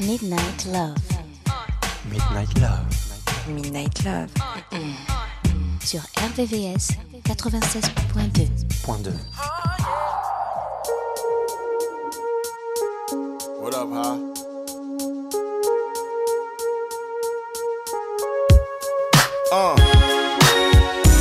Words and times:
Midnight 0.00 0.66
Love. 0.66 0.96
Midnight 2.10 2.58
Love. 2.58 2.86
Midnight 3.48 4.04
Love. 4.04 4.30
Sur 5.80 6.00
RVVS 6.14 6.98
96.2. 7.24 8.48
Point 8.84 9.04
2. 9.04 9.12
What 13.60 13.74
up, 13.74 13.88
huh? 13.92 14.18
Uh. 19.52 19.93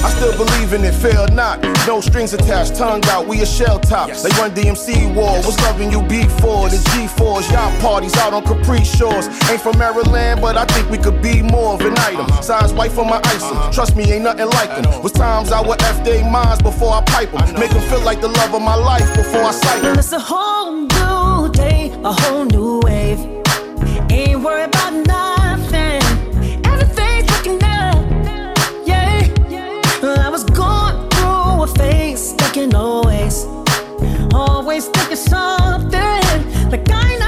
I 0.04 0.10
still 0.10 0.36
believe 0.36 0.74
in 0.74 0.84
it, 0.84 0.94
fail 0.94 1.28
not. 1.28 1.64
No 1.88 2.02
strings 2.02 2.34
attached, 2.34 2.76
tongue 2.76 3.04
out, 3.06 3.26
we 3.26 3.42
a 3.42 3.46
shell 3.46 3.80
top. 3.80 4.10
They 4.10 4.30
run 4.40 4.52
DMC 4.52 5.16
war, 5.16 5.38
was 5.38 5.58
loving 5.62 5.92
you 5.92 6.02
before. 6.02 6.70
The 6.70 6.78
G4s, 6.92 7.50
yacht 7.52 7.82
parties 7.82 8.16
out 8.18 8.34
on 8.34 8.44
Capri 8.44 8.84
Shores. 8.84 9.28
Ain't 9.50 9.62
from 9.62 9.78
Maryland, 9.78 10.42
but 10.42 10.58
I 10.58 10.66
think 10.66 10.90
we 10.90 10.98
could 10.98 11.22
be 11.22 11.42
more 11.42 11.76
of 11.76 11.82
an 11.82 11.98
item. 12.00 12.28
Signs 12.44 12.74
white 12.74 12.92
for 12.92 13.06
my 13.06 13.22
isom. 13.24 13.72
Trust 13.72 13.96
me, 13.96 14.12
ain't 14.12 14.24
nothing 14.24 14.50
like 14.50 14.70
them. 14.70 15.02
Was 15.02 15.14
times 15.14 15.52
I 15.52 15.62
would 15.66 15.82
F 15.82 16.04
they 16.04 16.22
minds 16.30 16.62
before 16.62 16.94
I 16.94 17.02
pipe 17.06 17.32
them. 17.32 17.60
Make 17.60 17.72
them 17.72 17.82
feel 17.90 18.02
like 18.02 18.20
the 18.20 18.28
love 18.30 18.54
of 18.54 18.62
my 18.62 18.76
life 18.76 19.08
before 19.16 19.44
I 19.44 19.52
sight 19.52 19.82
them. 19.84 19.98
It's 19.98 20.12
a 20.12 20.20
whole 20.20 20.74
new 20.74 21.52
day, 21.54 21.92
a 22.04 22.12
whole 22.12 22.46
new 22.46 22.82
wave. 22.84 23.20
Ain't 24.12 24.42
worried 24.42 24.68
about 24.68 24.94
nothing. 24.94 25.23
Like 36.74 36.90
I 36.90 37.23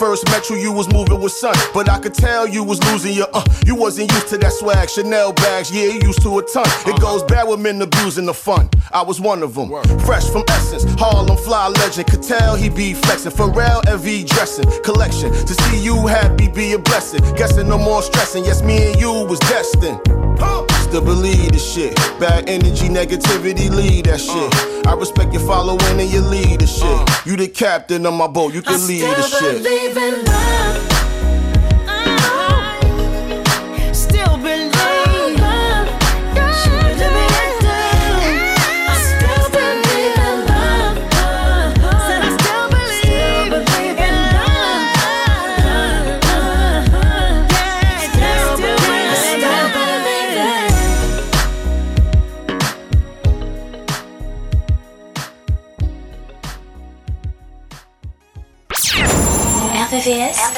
first 0.00 0.24
met 0.30 0.48
you, 0.48 0.56
you 0.56 0.72
was 0.72 0.90
moving 0.90 1.20
with 1.20 1.30
sun, 1.30 1.54
but 1.74 1.86
I 1.90 1.98
could 1.98 2.14
tell 2.14 2.48
you 2.48 2.64
was 2.64 2.82
losing 2.90 3.12
your 3.12 3.28
uh. 3.34 3.44
You 3.66 3.74
wasn't 3.74 4.10
used 4.10 4.28
to 4.28 4.38
that 4.38 4.52
swag, 4.54 4.88
Chanel 4.88 5.34
bags, 5.34 5.70
yeah, 5.70 5.92
you 5.92 6.00
used 6.00 6.22
to 6.22 6.38
a 6.38 6.42
ton. 6.42 6.64
It 6.86 6.98
goes 7.02 7.22
bad 7.22 7.46
with 7.46 7.60
men 7.60 7.82
abusing 7.82 8.24
the 8.24 8.32
fun. 8.32 8.70
I 8.92 9.02
was 9.02 9.20
one 9.20 9.42
of 9.42 9.54
them. 9.54 9.68
Fresh 10.00 10.30
from 10.30 10.44
Essence, 10.48 10.84
Harlem 10.98 11.36
fly 11.36 11.68
legend. 11.68 12.06
Could 12.06 12.22
tell 12.22 12.56
he 12.56 12.70
be 12.70 12.94
flexing. 12.94 13.32
Pharrell 13.32 13.82
LV 13.84 14.26
dressing 14.26 14.64
collection. 14.82 15.32
To 15.32 15.54
see 15.54 15.84
you 15.84 16.06
happy 16.06 16.48
be 16.48 16.72
a 16.72 16.78
blessing. 16.78 17.20
Guessing 17.36 17.68
no 17.68 17.76
more 17.76 18.02
stressing. 18.02 18.44
Yes, 18.46 18.62
me 18.62 18.92
and 18.92 18.98
you 18.98 19.12
was 19.12 19.38
destined. 19.40 20.00
Still 20.90 21.04
believe 21.04 21.52
the 21.52 21.58
shit. 21.60 21.94
Bad 22.18 22.48
energy, 22.48 22.88
negativity, 22.88 23.70
lead 23.70 24.06
that 24.06 24.20
shit. 24.20 24.86
I 24.88 24.94
respect 24.94 25.32
your 25.32 25.46
following 25.46 25.80
and 26.00 26.10
your 26.10 26.22
leadership. 26.22 27.08
You 27.24 27.36
the 27.36 27.46
captain 27.46 28.04
of 28.06 28.14
my 28.14 28.26
boat, 28.26 28.52
you 28.52 28.58
I 28.66 28.72
can 28.72 28.86
lead 28.88 29.02
the 29.02 29.22
shit. 29.22 30.89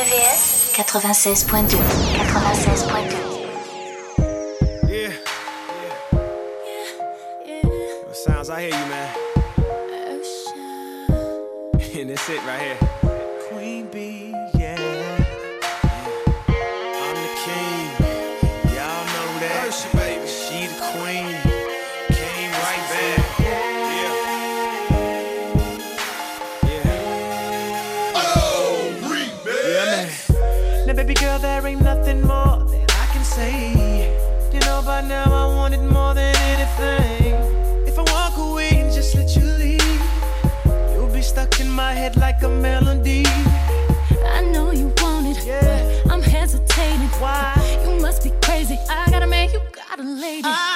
RVVS, 0.02 0.74
RVVS 0.74 1.00
96.2. 1.00 1.78
96.2. 2.18 3.22
Yeah. 4.90 5.12
What 8.06 8.16
sounds 8.16 8.50
I 8.50 8.62
hear 8.62 8.70
you, 8.70 8.86
man? 8.90 9.14
and 12.00 12.10
that's 12.10 12.28
it 12.28 12.42
right 12.44 12.62
here. 12.62 12.81
head 42.02 42.16
like 42.16 42.42
a 42.42 42.48
melody. 42.48 43.22
I 44.36 44.40
know 44.52 44.72
you 44.72 44.92
want 45.00 45.24
it, 45.28 45.38
yeah. 45.46 45.60
but 46.04 46.12
I'm 46.12 46.20
hesitating. 46.20 47.12
Why? 47.22 47.54
You 47.84 48.00
must 48.00 48.24
be 48.24 48.30
crazy. 48.42 48.76
I 48.90 49.08
gotta 49.08 49.28
man, 49.28 49.48
you 49.52 49.60
got 49.72 50.00
a 50.00 50.02
lady. 50.02 50.42
I 50.44 50.71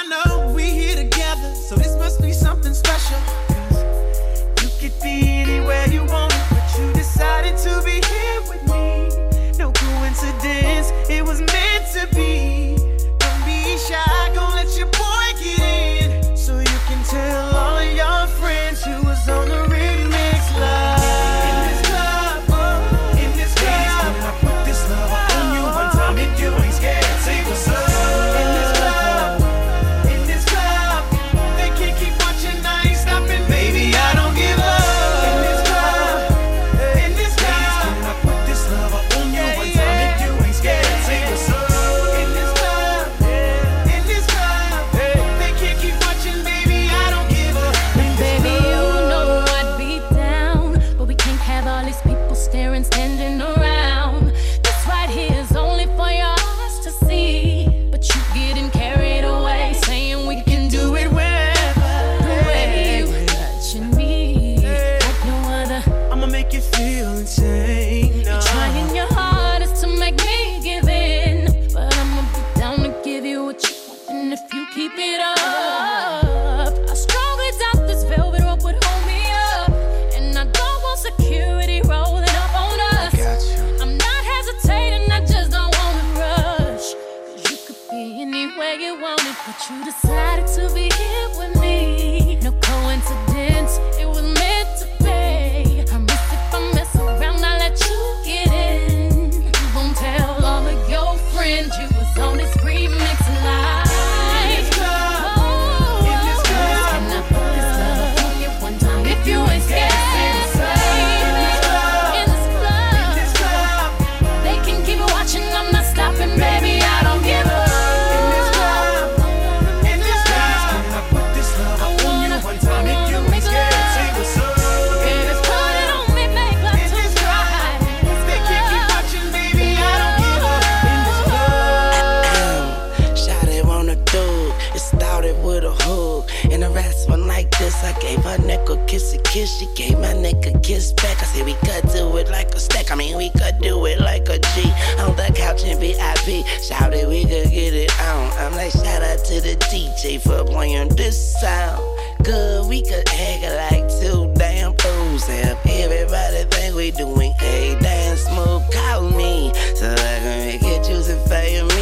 the 136.66 136.74
rest 136.74 137.08
one 137.08 137.26
like 137.26 137.50
this. 137.58 137.74
I 137.84 137.92
gave 138.00 138.22
her 138.24 138.38
neck 138.38 138.68
a 138.68 138.76
kiss 138.86 139.14
a 139.14 139.18
kiss. 139.18 139.58
She 139.58 139.66
gave 139.74 139.98
my 139.98 140.12
neck 140.14 140.46
a 140.46 140.58
kiss 140.60 140.92
back. 140.92 141.18
I 141.22 141.26
said 141.26 141.44
we 141.44 141.54
could 141.54 141.88
do 141.92 142.16
it 142.16 142.28
like 142.30 142.54
a 142.54 142.60
stack. 142.60 142.90
I 142.90 142.94
mean 142.94 143.16
we 143.16 143.30
could 143.30 143.58
do 143.60 143.84
it 143.86 144.00
like 144.00 144.28
a 144.28 144.38
G. 144.38 144.72
On 144.98 145.14
the 145.16 145.32
couch 145.34 145.64
in 145.64 145.78
VIP. 145.78 146.46
Shout 146.62 146.92
it, 146.94 147.08
we 147.08 147.22
could 147.22 147.50
get 147.50 147.74
it 147.74 147.92
on. 148.00 148.30
I'm 148.38 148.52
like 148.52 148.72
shout 148.72 149.02
out 149.02 149.24
to 149.26 149.40
the 149.40 149.56
DJ 149.70 150.20
for 150.20 150.44
playing 150.44 150.88
this 150.96 151.40
sound. 151.40 151.82
Good, 152.24 152.66
we 152.66 152.82
could 152.82 153.08
hang 153.08 153.42
like 153.42 153.88
two 154.00 154.32
damn 154.34 154.74
fools. 154.76 155.26
Have 155.26 155.58
everybody 155.66 156.44
think 156.50 156.74
we 156.74 156.90
doing 156.90 157.32
a 157.40 157.78
dance 157.80 158.22
smooth. 158.22 158.62
Call 158.72 159.02
me 159.10 159.52
so 159.76 159.92
I 159.92 160.18
can 160.18 160.46
make 160.46 160.62
it 160.62 160.84
juicy 160.84 161.14
you. 161.54 161.75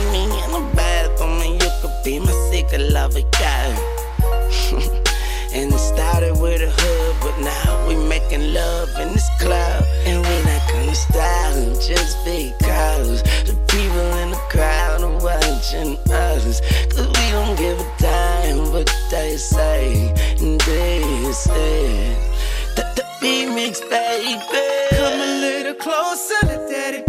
and 5.53 5.71
it 5.71 5.79
started 5.79 6.41
with 6.41 6.62
a 6.62 6.71
hood, 6.71 7.17
but 7.21 7.39
now 7.39 7.87
we 7.87 7.97
making 8.09 8.55
love 8.55 8.89
in 8.99 9.12
this 9.12 9.29
club. 9.39 9.85
And 10.06 10.25
we 10.25 10.43
not 10.45 10.62
gonna 10.73 10.95
stop 10.95 11.53
just 11.83 12.17
because 12.25 13.23
the 13.45 13.55
people 13.69 14.09
in 14.23 14.31
the 14.31 14.41
crowd 14.49 15.03
are 15.03 15.19
watching 15.23 15.99
us. 16.11 16.62
Cause 16.89 17.06
we 17.06 17.31
don't 17.31 17.59
give 17.59 17.79
a 17.79 17.93
damn 17.99 18.73
what 18.73 18.91
they 19.11 19.37
say. 19.37 20.09
And 20.41 20.59
this 20.62 21.47
is 21.47 22.17
the, 22.75 22.85
the 22.97 23.05
remix, 23.21 23.81
baby. 23.91 24.41
Come 24.97 25.21
a 25.21 25.41
little 25.41 25.75
closer, 25.75 26.47
let 26.47 26.71
daddy 26.71 27.03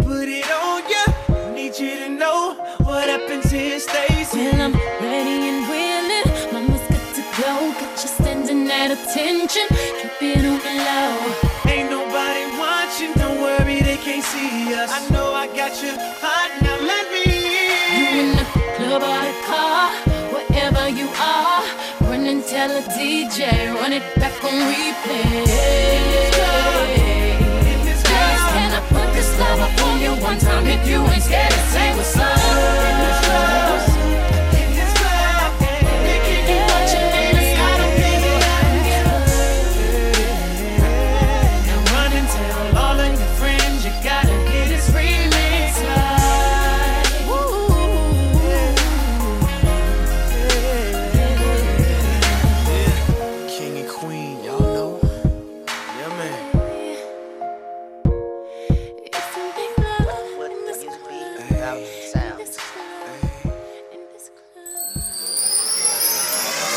attention. 9.56 9.76
Keep 10.20 10.36
it 10.36 10.44
on 10.44 10.58
the 10.58 10.74
low. 10.84 11.70
Ain't 11.70 11.90
nobody 11.90 12.44
watching, 12.58 13.12
don't 13.14 13.40
worry, 13.40 13.80
they 13.82 13.96
can't 13.96 14.24
see 14.24 14.74
us. 14.74 14.90
I 14.92 15.08
know 15.10 15.32
I 15.32 15.46
got 15.46 15.82
you 15.82 15.92
hot, 16.20 16.50
now 16.62 16.76
let 16.80 17.10
me 17.12 17.24
You 17.96 18.20
in 18.20 18.30
in. 18.30 18.36
the 18.36 18.44
club 18.76 19.02
or 19.02 19.20
the 19.28 19.34
car, 19.46 19.90
wherever 20.32 20.88
you 20.88 21.08
are. 21.18 21.62
Run 22.02 22.26
and 22.26 22.44
tell 22.44 22.70
a 22.70 22.82
DJ, 22.82 23.74
run 23.74 23.92
it 23.92 24.02
back 24.16 24.42
on 24.44 24.52
replay. 24.52 25.46
In 27.66 27.96
Can 28.04 28.72
I 28.72 28.80
put 28.88 29.12
this 29.14 29.38
love 29.38 29.60
up 29.60 29.82
on 29.86 30.00
you 30.00 30.12
one 30.22 30.38
time 30.38 30.66
if 30.66 30.86
you 30.88 31.02
ain't 31.02 31.22
scared 31.22 31.50
to 31.50 31.58
say 31.72 31.96
what's 31.96 32.16
up? 32.16 33.15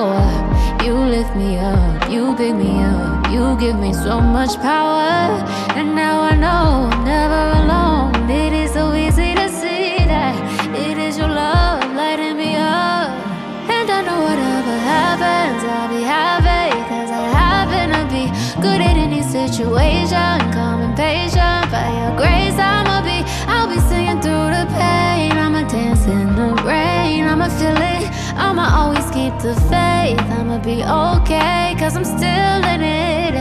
hour. 0.00 0.84
You 0.84 0.94
lift 0.94 1.36
me 1.36 1.58
up, 1.58 2.10
you 2.10 2.34
pick 2.36 2.54
me 2.54 2.72
up, 2.82 3.30
you 3.30 3.56
give 3.60 3.78
me 3.78 3.92
so 3.92 4.20
much 4.20 4.56
power. 4.56 5.12
And 5.78 5.94
now 5.94 6.22
I 6.22 6.34
know 6.44 6.88
I'm 6.90 7.04
never 7.04 7.42
alone. 7.60 8.30
It 8.30 8.52
is 8.52 8.72
so 8.72 8.94
easy 8.94 9.34
to 9.34 9.48
see 9.48 9.98
that 10.12 10.34
it 10.74 10.96
is 10.98 11.18
your 11.18 11.28
love 11.28 11.84
lighting 11.94 12.36
me 12.36 12.56
up. 12.56 13.10
And 13.76 13.88
I 13.96 14.00
know 14.06 14.20
whatever 14.28 14.74
happens, 14.94 15.62
I'll 15.76 15.90
be 15.96 16.02
happy. 16.02 16.70
Cause 16.90 17.10
I 17.10 17.22
happen 17.42 17.86
to 17.98 18.04
be 18.16 18.24
good 18.64 18.80
at 18.80 18.96
any 18.96 19.22
situation. 19.22 20.36
Calm 20.56 20.80
and 20.86 20.96
patient, 20.96 21.64
by 21.74 21.86
your 22.00 22.12
grace, 22.16 22.58
I'ma 22.58 23.02
be. 23.08 23.18
I'll 23.52 23.68
be 23.68 23.80
singing 23.90 24.20
through 24.24 24.48
the 24.56 24.64
pain. 24.80 25.32
I'ma 25.44 25.62
dance 25.68 26.06
in 26.06 26.34
the 26.40 26.48
rain. 26.64 27.26
I'ma 27.32 27.48
feel 27.58 27.80
it. 27.94 28.04
I'ma 28.44 28.64
always 28.80 29.06
keep 29.10 29.34
the 29.44 29.54
faith. 29.68 29.89
I'ma 30.18 30.58
be 30.58 30.82
okay, 30.82 31.74
cause 31.78 31.96
I'm 31.96 32.04
still 32.04 32.60
in 32.74 32.80
it. 32.82 33.34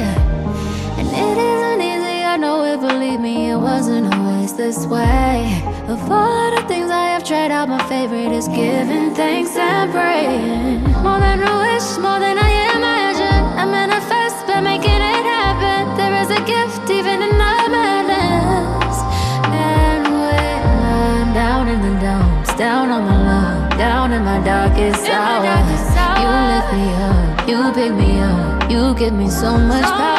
And 1.00 1.08
it 1.08 1.38
isn't 1.38 1.82
easy, 1.82 2.24
I 2.24 2.38
know 2.38 2.64
it, 2.64 2.80
believe 2.80 3.20
me, 3.20 3.52
it 3.52 3.58
wasn't 3.58 4.14
always 4.14 4.54
this 4.54 4.86
way. 4.86 5.64
Of 5.88 6.00
all 6.12 6.52
the 6.56 6.62
things 6.68 6.92
I 6.92 7.08
have 7.14 7.24
tried 7.24 7.52
out, 7.52 7.70
my 7.70 7.82
favorite 7.88 8.32
is 8.32 8.48
giving 8.48 9.16
thanks 9.16 9.56
and 9.56 9.92
praying. 9.92 10.84
More 11.02 11.20
than 11.20 11.42
a 11.42 11.54
wish, 11.66 11.98
more 11.98 12.20
than 12.20 12.38
I 12.38 12.52
imagine. 12.78 13.42
I 13.58 13.66
manifest 13.66 14.46
by 14.46 14.62
making 14.62 15.02
it 15.02 15.26
happen. 15.36 15.98
There 15.98 16.16
is 16.22 16.30
a 16.30 16.42
gift 16.46 16.90
even 16.90 17.22
in 17.24 17.34
the 17.44 17.56
madness. 17.74 18.96
And 19.50 20.04
when 20.06 20.62
I'm 20.86 21.34
down 21.34 21.68
in 21.68 21.82
the 21.82 22.00
dumps, 22.00 22.54
down 22.56 22.90
on 22.92 23.04
my 23.06 23.18
luck, 23.30 23.78
down 23.78 24.12
in 24.12 24.24
my 24.24 24.40
darkest 24.44 25.08
hour, 25.10 25.69
you 27.50 27.72
pick 27.74 27.92
me 27.94 28.20
up, 28.20 28.70
you 28.70 28.94
give 28.94 29.14
me 29.14 29.28
so 29.28 29.58
much 29.58 29.84
power. 29.84 30.19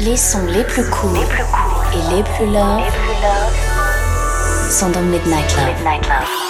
Les 0.00 0.16
sons 0.16 0.46
les 0.46 0.64
plus 0.64 0.88
courts 0.88 1.14
et 1.92 2.14
les 2.14 2.22
plus 2.22 2.46
love 2.46 2.80
sont 4.70 4.88
dans 4.88 5.02
Midnight 5.02 5.54
Love. 5.56 6.49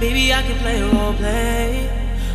Baby, 0.00 0.32
I 0.32 0.42
can 0.42 0.58
play 0.58 0.82
role 0.82 1.14
play. 1.14 1.88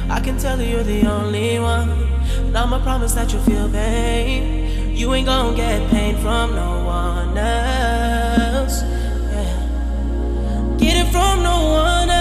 I 0.10 0.20
can 0.20 0.38
tell 0.40 0.60
you 0.60 0.68
you're 0.68 0.84
the 0.84 1.06
only 1.06 1.60
one. 1.60 1.92
And 2.38 2.58
I'ma 2.58 2.82
promise 2.82 3.14
that 3.14 3.32
you'll 3.32 3.44
feel 3.44 3.70
pain. 3.70 4.96
You 4.96 5.14
ain't 5.14 5.28
gonna 5.28 5.56
get 5.56 5.88
pain 5.92 6.18
from 6.18 6.56
no 6.56 6.84
one 6.84 7.38
else. 7.38 8.82
Yeah. 8.82 10.76
Get 10.80 11.06
it 11.06 11.12
from 11.12 11.44
no 11.44 11.70
one 11.70 12.10
else. 12.10 12.21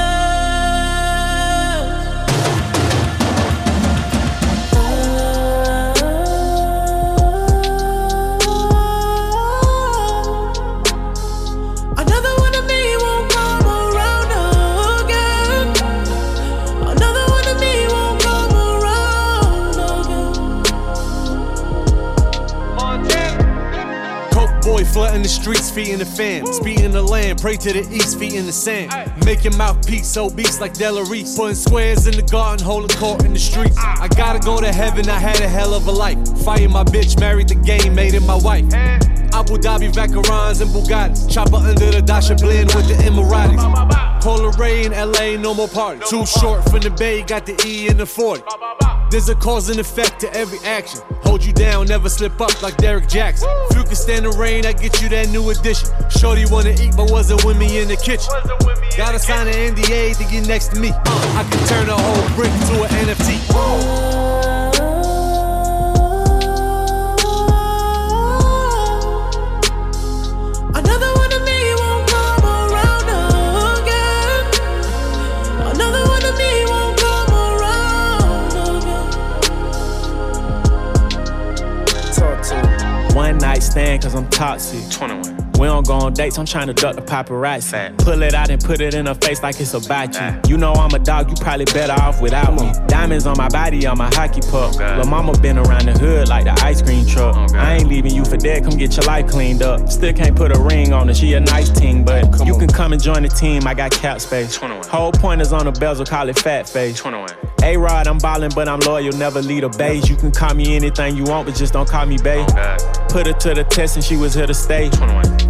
In 24.97 25.23
the 25.23 25.29
streets, 25.29 25.71
feet 25.71 25.89
in 25.89 25.99
the 25.99 26.05
fan. 26.05 26.47
Speed 26.53 26.81
in 26.81 26.93
the 26.93 27.03
land, 27.03 27.41
pray 27.41 27.57
to 27.57 27.73
the 27.73 27.89
east, 27.95 28.19
feet 28.19 28.35
in 28.35 28.47
the 28.47 28.53
sand. 28.53 28.93
Your 29.43 29.57
mouthpiece 29.57 30.17
obese 30.19 30.61
like 30.61 30.75
Delarice. 30.75 31.35
Putting 31.35 31.55
squares 31.55 32.07
in 32.07 32.15
the 32.15 32.23
garden, 32.23 32.65
holding 32.65 32.95
court 32.99 33.25
in 33.25 33.33
the 33.33 33.39
streets. 33.39 33.77
I 33.79 34.07
gotta 34.09 34.39
go 34.39 34.61
to 34.61 34.71
heaven, 34.71 35.09
I 35.09 35.19
had 35.19 35.41
a 35.41 35.49
hell 35.49 35.73
of 35.73 35.87
a 35.87 35.91
life. 35.91 36.19
Fighting 36.45 36.73
my 36.73 36.85
bitch, 36.85 37.19
married 37.19 37.49
the 37.49 37.55
game, 37.55 37.95
made 37.95 38.13
it 38.13 38.21
my 38.21 38.35
wife. 38.35 38.65
Abu 39.33 39.57
Dhabi, 39.57 39.91
Vacarons, 39.93 40.61
and 40.61 40.71
Bugatti. 40.71 41.33
Chopper 41.33 41.57
under 41.57 41.91
the 41.91 42.03
Dasha 42.03 42.35
blend 42.35 42.75
with 42.75 42.89
the 42.89 42.95
Emiratis. 42.95 44.21
Polar 44.21 44.51
rain, 44.59 44.91
LA, 44.91 45.41
no 45.41 45.55
more 45.55 45.69
party. 45.69 46.01
Too 46.07 46.27
short 46.27 46.69
from 46.69 46.81
the 46.81 46.91
bay, 46.91 47.23
got 47.23 47.47
the 47.47 47.57
E 47.65 47.89
in 47.89 47.97
the 47.97 48.07
40. 48.07 48.43
There's 49.11 49.29
a 49.29 49.35
cause 49.35 49.69
and 49.71 49.81
effect 49.81 50.21
to 50.21 50.33
every 50.35 50.61
action. 50.61 51.01
Hold 51.25 51.45
you 51.45 51.53
down, 51.53 51.89
never 51.89 52.09
slip 52.09 52.41
up 52.41 52.63
like 52.63 52.77
Derek 52.77 53.09
Jackson. 53.09 53.49
If 53.71 53.77
you 53.77 53.83
can 53.83 53.97
stand 53.97 54.25
the 54.25 54.31
rain, 54.31 54.65
I 54.65 54.73
get 54.73 55.03
you 55.03 55.09
that 55.09 55.29
new 55.31 55.51
addition. 55.51 55.89
Shorty 56.11 56.45
wanna 56.47 56.71
eat, 56.71 56.95
but 56.97 57.11
wasn't 57.11 57.45
with 57.45 57.59
me 57.59 57.79
in 57.81 57.89
the 57.89 57.97
kitchen. 57.97 58.33
Gotta 58.97 59.19
sign 59.19 59.49
an 59.49 59.55
NDA 59.55 60.17
to 60.17 60.25
get 60.25 60.47
next 60.47 60.69
to 60.75 60.81
me. 60.81 60.93
I 60.95 61.43
can 61.51 61.67
turn 61.67 61.89
a 61.89 61.97
whole 61.97 62.29
brick 62.37 62.53
to 62.71 62.85
an 62.85 63.07
NFT. 63.07 64.20
Stand, 83.71 84.03
cause 84.03 84.15
I'm 84.15 84.29
toxic. 84.29 84.89
21. 84.91 85.51
We 85.61 85.67
don't 85.67 85.87
go 85.87 85.93
on 85.93 86.15
dates, 86.15 86.39
I'm 86.39 86.47
trying 86.47 86.69
to 86.69 86.73
duck 86.73 86.97
the 86.97 87.03
paparazzi. 87.03 87.97
Pull 87.99 88.23
it 88.23 88.33
out 88.33 88.49
and 88.49 88.63
put 88.63 88.81
it 88.81 88.95
in 88.95 89.05
her 89.05 89.15
face 89.15 89.43
like 89.43 89.61
it's 89.61 89.75
about 89.75 90.15
you. 90.15 90.51
You 90.51 90.57
know 90.57 90.73
I'm 90.73 90.95
a 90.95 90.99
dog, 90.99 91.29
you 91.29 91.37
probably 91.37 91.67
better 91.67 91.93
off 91.93 92.23
without 92.23 92.55
me. 92.55 92.73
Diamonds 92.87 93.27
on 93.27 93.37
my 93.37 93.49
body, 93.51 93.87
on 93.87 93.99
my 93.99 94.09
hockey 94.15 94.41
puck. 94.51 94.77
Lil' 94.77 95.05
mama 95.05 95.39
been 95.39 95.59
around 95.59 95.85
the 95.85 95.93
hood 95.93 96.29
like 96.29 96.45
the 96.45 96.53
ice 96.65 96.81
cream 96.81 97.05
truck. 97.05 97.37
I 97.53 97.75
ain't 97.75 97.89
leaving 97.89 98.15
you 98.15 98.25
for 98.25 98.39
dead, 98.39 98.65
come 98.65 98.79
get 98.79 98.97
your 98.97 99.05
life 99.05 99.29
cleaned 99.29 99.63
up. 99.63 99.91
Still 99.91 100.15
can't 100.15 100.35
put 100.35 100.57
a 100.57 100.59
ring 100.59 100.95
on 100.95 101.09
her, 101.09 101.15
she 101.15 101.35
a 101.35 101.41
nice 101.41 101.69
team, 101.69 102.05
but 102.07 102.47
you 102.47 102.57
can 102.57 102.69
come 102.69 102.95
and 102.95 103.03
join 103.03 103.23
the 103.23 103.29
team, 103.29 103.67
I 103.67 103.75
got 103.75 103.91
cap 103.91 104.23
space. 104.23 104.57
21. 104.57 104.89
Whole 104.89 105.13
point 105.13 105.43
is 105.43 105.53
on 105.53 105.67
the 105.67 105.73
bezel, 105.73 106.07
call 106.07 106.29
it 106.31 106.39
fat 106.39 106.67
face. 106.67 106.99
A 107.63 107.77
Rod, 107.77 108.07
I'm 108.07 108.19
ballin', 108.19 108.51
but 108.55 108.69
I'm 108.69 108.81
loyal, 108.81 109.13
never 109.13 109.43
lead 109.43 109.65
a 109.65 109.69
base. 109.69 110.09
You 110.09 110.17
can 110.17 110.31
call 110.31 110.55
me 110.55 110.77
anything 110.77 111.17
you 111.17 111.25
want, 111.25 111.47
but 111.47 111.55
just 111.55 111.73
don't 111.73 111.89
call 111.89 112.07
me 112.07 112.17
babe. 112.17 112.47
Put 113.09 113.27
her 113.27 113.33
to 113.33 113.55
the 113.55 113.67
test 113.69 113.97
and 113.97 114.05
she 114.05 114.17
was 114.17 114.35
here 114.35 114.47
to 114.47 114.55
stay. 114.55 114.91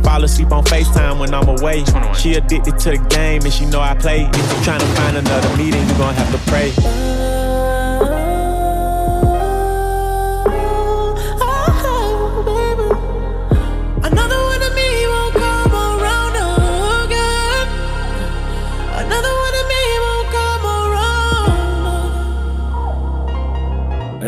Fall 0.02 0.24
asleep 0.24 0.50
on 0.52 0.64
FaceTime 0.64 1.18
when 1.20 1.32
I'm 1.34 1.48
away. 1.48 1.84
She 2.14 2.34
addicted 2.34 2.78
to 2.80 2.90
the 2.90 3.06
game 3.10 3.42
and 3.42 3.52
she 3.52 3.66
know 3.66 3.80
I 3.80 3.94
play. 3.94 4.22
If 4.22 4.36
you 4.36 4.58
tryna 4.64 4.96
find 4.96 5.16
another 5.16 5.56
meeting, 5.56 5.86
you 5.86 5.94
gon' 5.94 6.14
have 6.14 6.32
to 6.32 6.50
pray. 6.50 7.19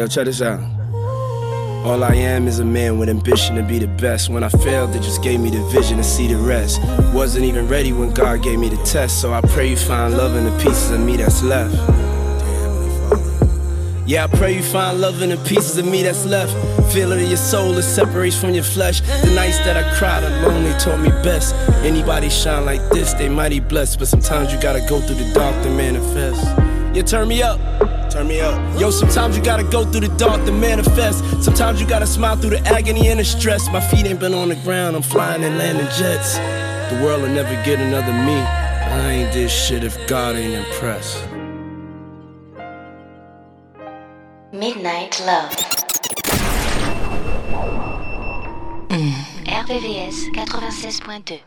Yo, 0.03 0.09
check 0.09 0.25
this 0.25 0.43
out. 0.43 0.61
All 1.85 2.03
I 2.03 2.15
am 2.15 2.49
is 2.49 2.59
a 2.59 2.65
man 2.65 2.99
with 2.99 3.09
ambition 3.09 3.55
to 3.57 3.63
be 3.63 3.79
the 3.79 3.87
best. 3.87 4.31
When 4.31 4.43
I 4.43 4.49
failed, 4.49 4.95
it 4.97 5.03
just 5.03 5.23
gave 5.23 5.41
me 5.41 5.51
the 5.51 5.63
vision 5.67 5.97
to 5.99 6.05
see 6.05 6.27
the 6.27 6.37
rest. 6.37 6.81
Wasn't 7.13 7.45
even 7.45 7.69
ready 7.69 7.93
when 7.93 8.13
God 8.13 8.43
gave 8.43 8.59
me 8.59 8.69
the 8.69 8.83
test, 8.85 9.21
so 9.21 9.33
I 9.33 9.41
pray 9.41 9.71
you 9.71 9.77
find 9.77 10.17
love 10.17 10.35
in 10.35 10.45
the 10.45 10.57
pieces 10.59 10.91
of 10.91 11.01
me 11.01 11.17
that's 11.17 11.43
left. 11.43 11.75
Yeah, 14.05 14.25
I 14.25 14.27
pray 14.27 14.57
you 14.57 14.63
find 14.63 15.01
love 15.01 15.23
in 15.23 15.31
the 15.31 15.37
pieces 15.49 15.79
of 15.79 15.87
me 15.87 16.03
that's 16.03 16.25
left. 16.25 16.53
Feel 16.93 17.13
it 17.13 17.23
in 17.23 17.29
your 17.29 17.37
soul, 17.37 17.79
it 17.79 17.83
separates 17.83 18.37
from 18.37 18.55
your 18.55 18.65
flesh. 18.65 19.01
The 19.01 19.33
nights 19.35 19.59
that 19.59 19.77
I 19.77 19.97
cried 19.99 20.25
alone, 20.25 20.65
they 20.65 20.77
taught 20.79 21.01
me 21.01 21.11
best. 21.23 21.55
Anybody 21.85 22.29
shine 22.29 22.65
like 22.65 22.83
this, 22.91 23.13
they 23.15 23.29
mighty 23.29 23.61
blessed. 23.61 24.01
But 24.01 24.09
sometimes 24.09 24.53
you 24.53 24.61
gotta 24.61 24.85
go 24.89 25.01
through 25.01 25.17
the 25.17 25.33
dark 25.33 25.63
to 25.63 25.71
manifest. 25.71 26.45
Yeah, 26.95 27.03
turn 27.03 27.29
me 27.29 27.43
up. 27.43 27.61
Turn 28.13 28.29
me 28.29 28.41
up. 28.43 28.79
Yo, 28.79 28.91
sometimes 28.91 29.39
you 29.39 29.43
gotta 29.43 29.65
go 29.65 29.87
through 29.87 30.03
the 30.03 30.15
dark 30.19 30.45
to 30.45 30.53
manifest. 30.53 31.25
Sometimes 31.43 31.81
you 31.81 31.87
gotta 31.89 32.07
smile 32.07 32.37
through 32.37 32.51
the 32.51 32.61
agony 32.61 33.09
and 33.09 33.19
the 33.19 33.25
stress. 33.25 33.71
My 33.71 33.81
feet 33.81 34.05
ain't 34.05 34.21
been 34.21 34.35
on 34.35 34.51
the 34.51 34.55
ground, 34.57 34.97
I'm 34.97 35.03
flying 35.03 35.43
and 35.43 35.57
landing 35.57 35.87
jets. 35.99 36.37
The 36.93 37.01
world 37.03 37.23
will 37.23 37.31
never 37.31 37.55
get 37.65 37.81
another 37.81 38.13
me. 38.13 38.35
I 38.35 39.13
ain't 39.13 39.33
this 39.33 39.51
shit 39.51 39.83
if 39.83 39.97
God 40.07 40.37
ain't 40.37 40.53
impressed. 40.53 41.27
Midnight 44.53 45.19
Love. 45.25 45.51
RVVS 49.49 50.35
96.2. 50.35 51.41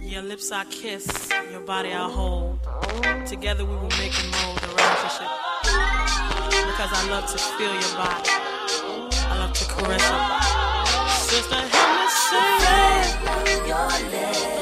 Your 0.00 0.22
lips 0.22 0.52
I 0.52 0.64
kiss, 0.66 1.30
your 1.50 1.62
body 1.62 1.92
I 1.92 2.08
hold. 2.08 2.60
Together 3.26 3.64
we 3.64 3.74
will 3.74 3.90
make 3.98 4.12
a 4.12 4.26
mold 4.30 4.58
a 4.58 4.59
relationship. 4.80 5.30
Because 6.66 6.90
I 6.92 7.02
love 7.10 7.26
to 7.26 7.38
feel 7.38 7.74
your 7.74 7.94
body. 7.96 8.30
I 9.30 9.38
love 9.38 9.52
to 9.52 9.64
caress 9.72 10.02
your 10.02 10.18
body. 10.30 10.46
Sister, 11.28 11.54
help 11.54 11.90
me 11.96 12.06
say 14.48 14.59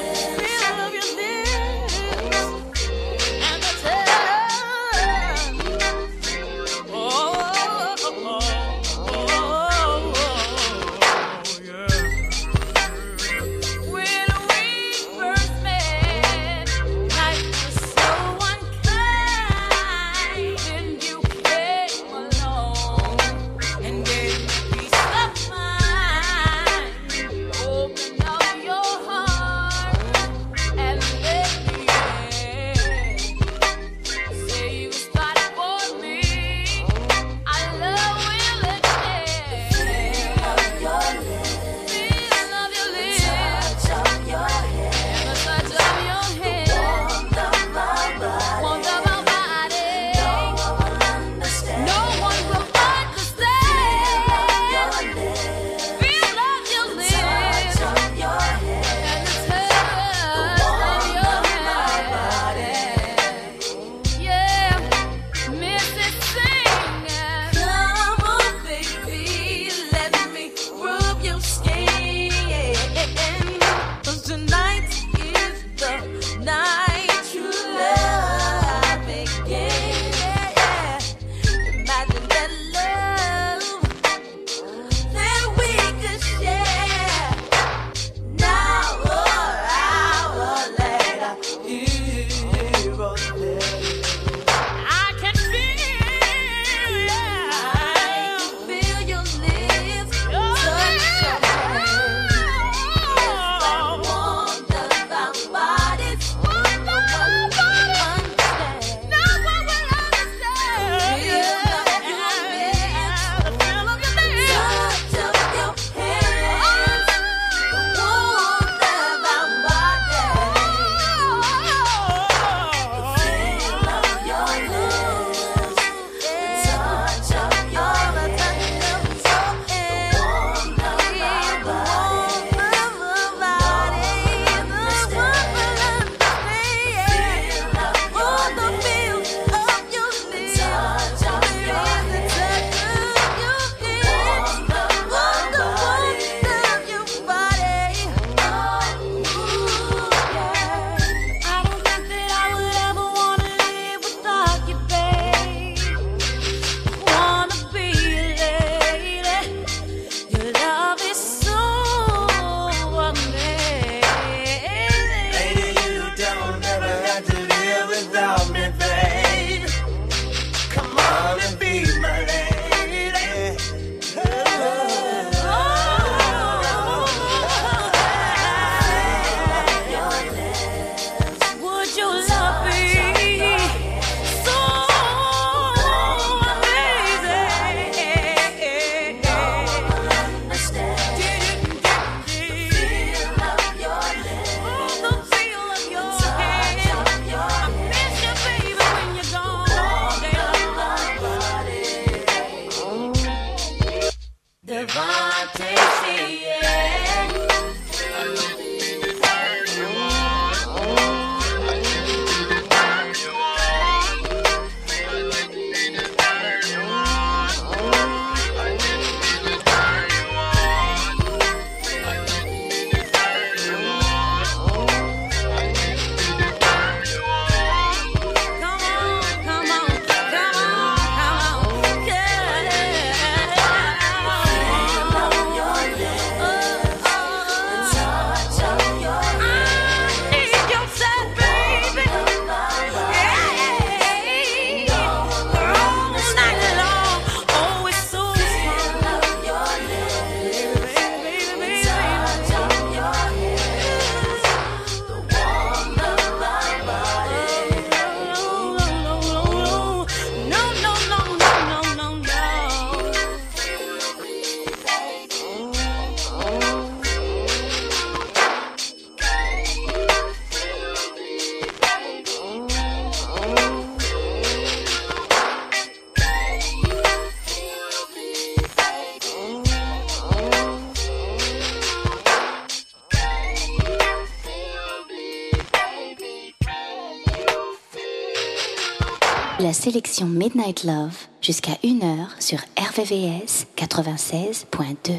La 289.61 289.73
sélection 289.73 290.27
Midnight 290.27 290.85
Love 290.85 291.27
jusqu'à 291.42 291.73
1h 291.83 292.29
sur 292.38 292.59
RVVS 292.79 293.66
96.2. 293.77 295.18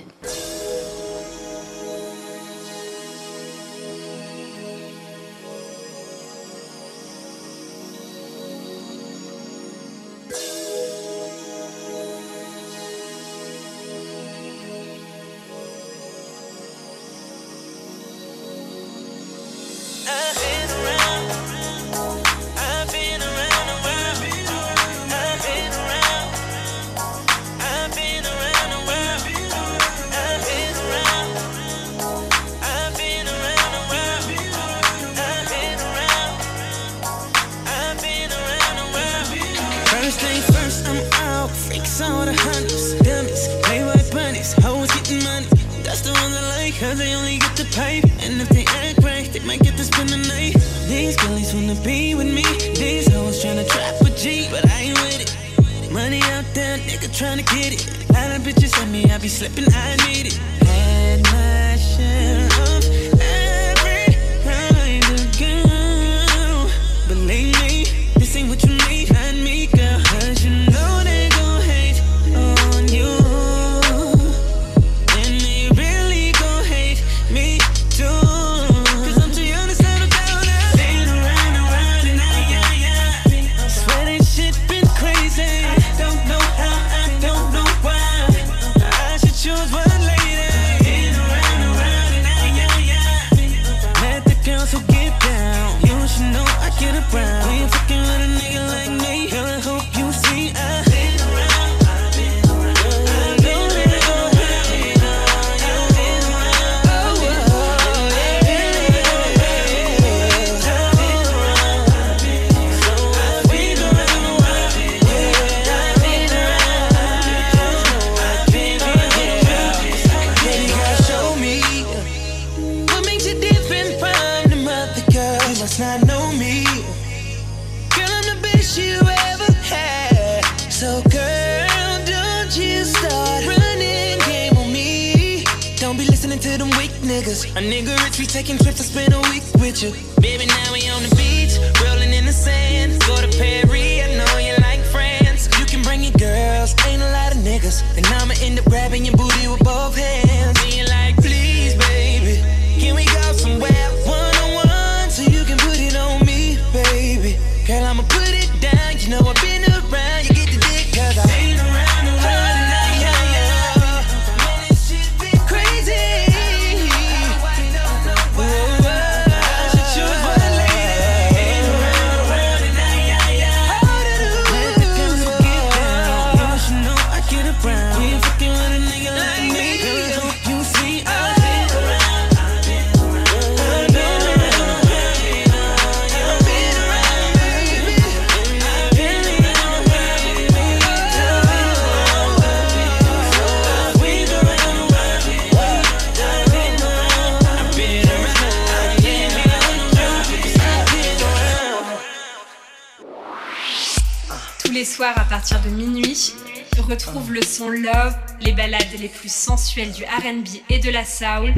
habituel 209.79 209.91
du 209.91 210.03
RB 210.03 210.47
et 210.69 210.79
de 210.79 210.89
la 210.89 211.05
soul 211.05 211.53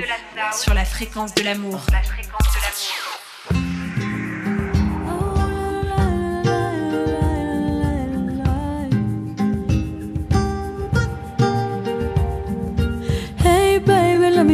sur 0.54 0.74
la 0.74 0.86
fréquence 0.86 1.34
de 1.36 1.44
l'amour. 1.44 1.82
La 1.92 2.02
fréquence 2.02 2.48
de 2.54 2.60
l'amour. 2.62 3.12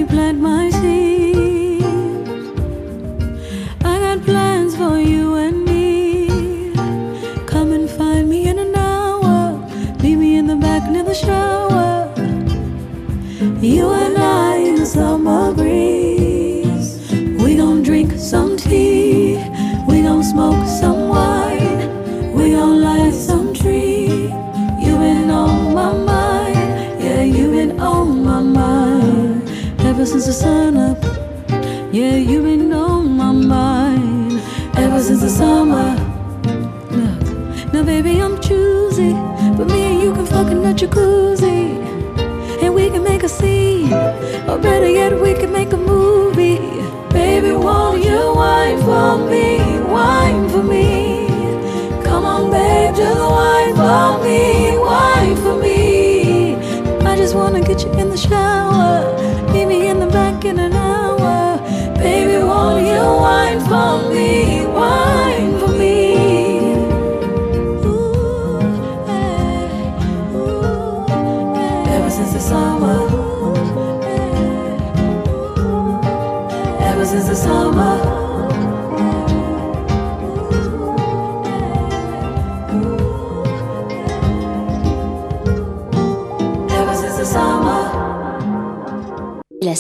plant 0.07 0.39
my 0.39 0.70
seeds. 0.70 1.84
I 3.84 3.99
got 3.99 4.24
plans 4.24 4.76
for 4.76 4.99
you. 4.99 5.26
a 40.68 40.74
jacuzzi 40.74 41.80
and 42.61 42.76
we 42.76 42.89
can 42.89 43.01
make 43.01 43.24
a 43.24 43.30
scene. 43.30 43.93
Or 44.49 44.57
better 44.57 44.89
yet, 44.89 45.18
we 45.22 45.34
can 45.34 45.51
make 45.53 45.72
a 45.72 45.76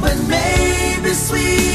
But 0.00 0.16
maybe 0.28 1.10
sweet. 1.14 1.73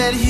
that 0.00 0.14
he. 0.14 0.29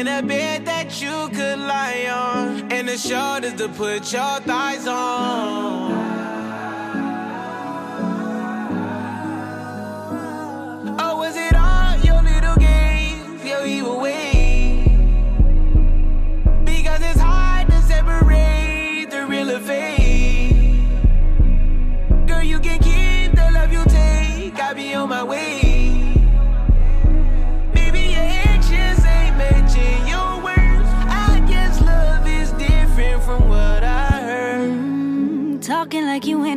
In 0.00 0.08
a 0.08 0.22
bed 0.22 0.64
that 0.64 1.02
you 1.02 1.28
could 1.28 1.58
lie 1.58 2.06
on, 2.10 2.72
and 2.72 2.88
the 2.88 2.96
shoulders 2.96 3.52
to 3.56 3.68
put 3.68 4.10
your 4.10 4.40
thighs 4.40 4.86
on. 4.86 6.09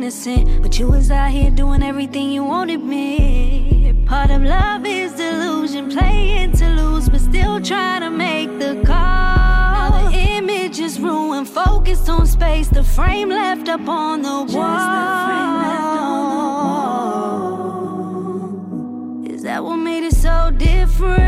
innocent, 0.04 0.62
but 0.62 0.78
you 0.78 0.86
was 0.86 1.10
out 1.10 1.30
here 1.30 1.50
doing 1.50 1.82
everything 1.82 2.30
you 2.30 2.44
wanted 2.44 2.84
me. 2.84 3.94
Part 4.06 4.30
of 4.30 4.42
love 4.42 4.84
is 4.84 5.14
delusion, 5.14 5.90
playing 5.90 6.52
to 6.58 6.68
lose, 6.68 7.08
but 7.08 7.22
still 7.22 7.58
trying 7.58 8.02
to 8.02 8.10
make 8.10 8.58
the 8.58 8.82
call. 8.84 8.92
Now 8.92 10.10
the 10.10 10.18
image 10.18 10.78
is 10.78 11.00
ruined, 11.00 11.48
focused 11.48 12.10
on 12.10 12.26
space, 12.26 12.68
the 12.68 12.84
frame 12.84 13.30
left 13.30 13.70
up 13.70 13.88
on 13.88 14.20
the 14.20 14.28
wall. 14.28 14.44
The 14.44 14.52
frame 14.52 15.54
left 15.64 15.96
on 16.04 16.28
the 16.34 16.44
wall. 19.22 19.34
Is 19.34 19.42
that 19.44 19.64
what 19.64 19.76
made 19.78 20.04
it 20.04 20.14
so 20.14 20.50
different? 20.50 21.24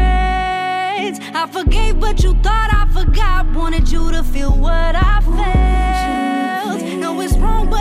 I 1.34 1.48
forgave, 1.50 1.98
but 1.98 2.22
you 2.22 2.34
thought 2.42 2.70
I 2.74 2.86
forgot. 2.92 3.46
Wanted 3.54 3.90
you 3.90 4.12
to 4.12 4.22
feel 4.22 4.50
what 4.50 4.94
I 4.94 5.20
felt 5.22 6.25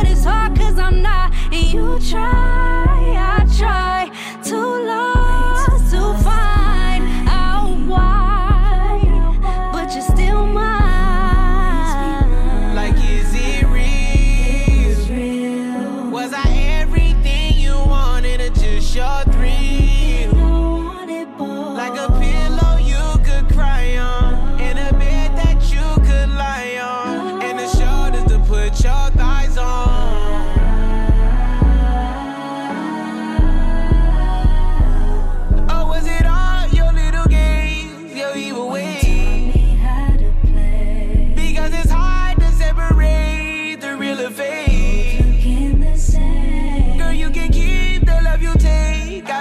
it's 0.05 0.23
hard 0.23 0.55
cause 0.57 0.77
I'm 0.77 1.01
not. 1.01 1.33
And 1.51 1.65
you 1.73 1.99
try, 1.99 2.25
I 3.17 3.45
try 3.57 4.11
too 4.43 4.85
long. 4.85 5.14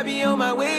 be 0.05 0.23
on 0.23 0.39
my 0.39 0.53
way. 0.53 0.74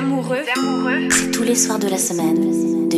amoureux, 0.00 0.44
amoureux. 0.56 1.08
c'est 1.10 1.30
tous 1.30 1.42
les 1.42 1.54
soirs 1.54 1.78
de 1.78 1.88
la 1.88 1.98
semaine. 1.98 2.88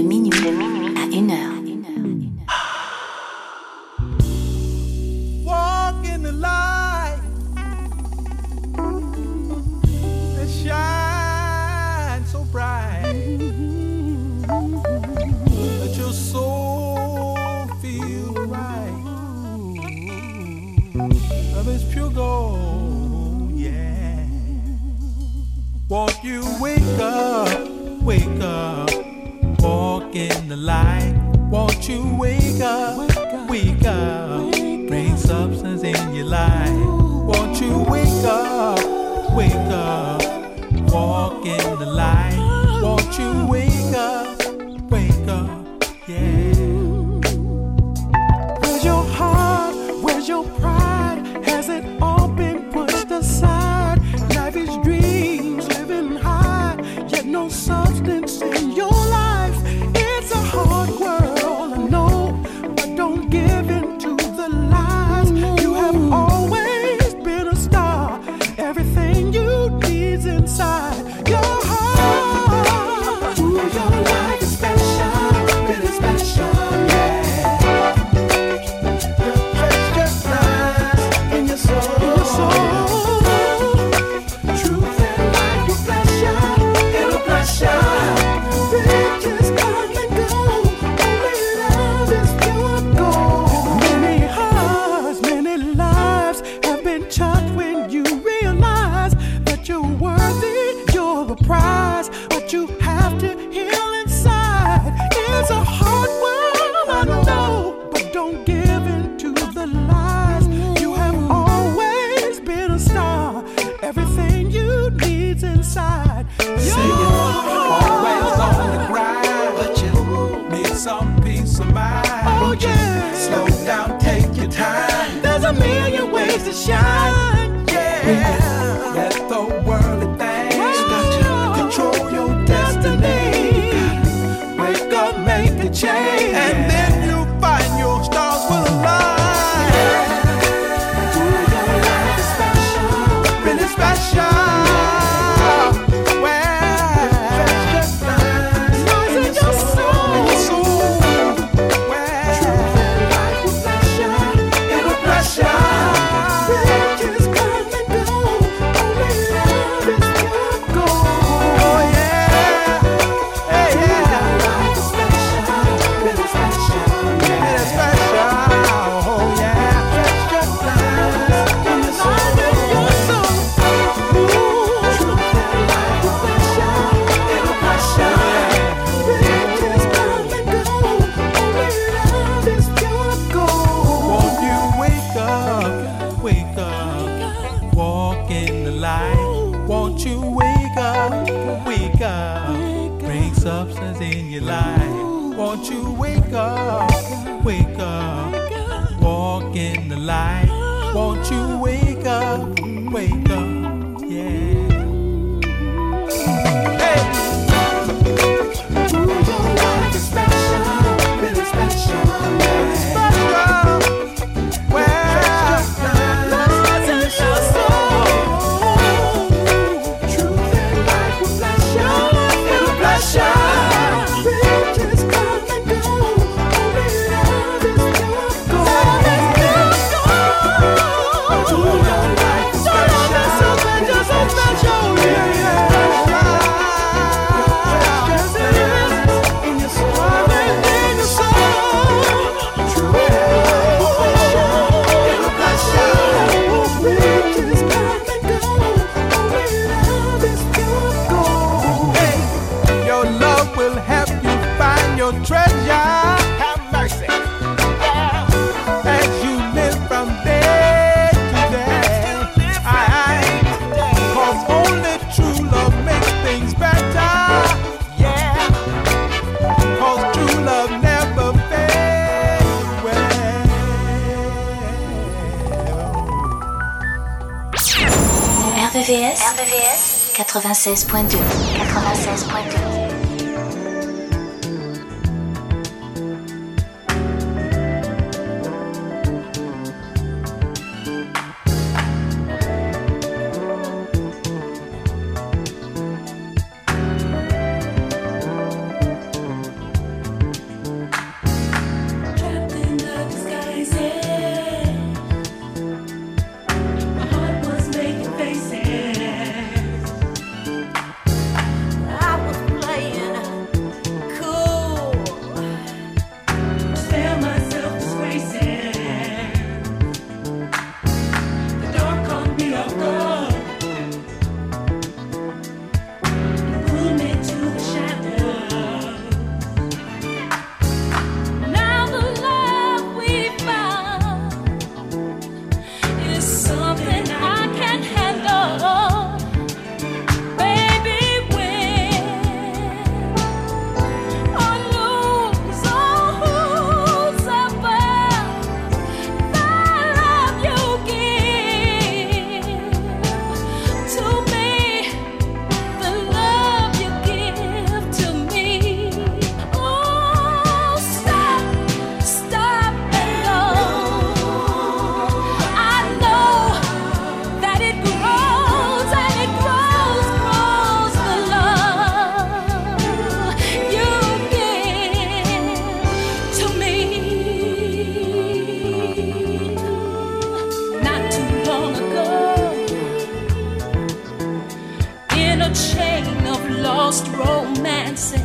RVVS, 278.73 279.20
RVVS 279.37 280.12
96.2 280.16 281.18
96.2 281.59 282.82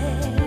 said 0.08 0.47